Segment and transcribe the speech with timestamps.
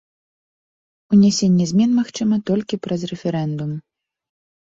[1.15, 3.71] Унясенне змен магчыма толькі праз рэферэндум.